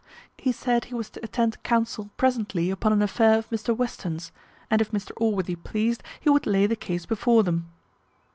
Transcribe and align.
He 0.35 0.51
said 0.51 0.85
he 0.85 0.95
was 0.95 1.11
to 1.11 1.23
attend 1.23 1.61
counsel 1.61 2.09
presently 2.17 2.71
upon 2.71 2.91
an 2.91 3.03
affair 3.03 3.37
of 3.37 3.47
Mr 3.51 3.77
Western's, 3.77 4.31
and 4.67 4.81
if 4.81 4.89
Mr 4.89 5.11
Allworthy 5.17 5.53
pleased 5.55 6.01
he 6.19 6.31
would 6.31 6.47
lay 6.47 6.65
the 6.65 6.75
case 6.75 7.05
before 7.05 7.43
them." 7.43 7.69